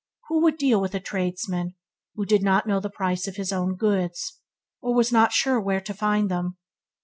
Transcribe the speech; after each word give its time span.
Who 0.29 0.41
would 0.41 0.57
deal 0.57 0.81
with 0.81 0.95
a 0.95 0.99
tradesman 0.99 1.75
who 2.15 2.25
did 2.25 2.41
not 2.41 2.65
know 2.65 2.79
the 2.79 2.89
price 2.89 3.27
of 3.27 3.35
his 3.35 3.53
own 3.53 3.75
goods, 3.75 4.39
or 4.81 4.95
was 4.95 5.11
not 5.11 5.31
sure 5.31 5.61
where 5.61 5.81
to 5.81 5.93
find 5.93 6.27
them? 6.27 6.57